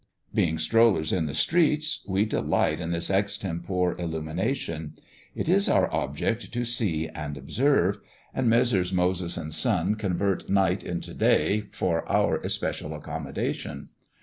[0.33, 4.95] Being strollers in the streets, we delight in this extempore illumination.
[5.35, 7.99] It is our object to see and observe;
[8.33, 8.91] and Messrs.
[8.91, 13.89] Moses and Son convert night into day for our especial accommodation.